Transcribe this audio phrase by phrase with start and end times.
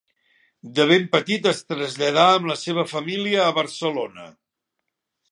[0.77, 4.25] De ben petit es traslladà amb la seva família a Barcelona.